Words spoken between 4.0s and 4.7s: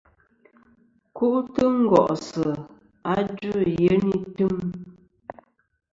etm.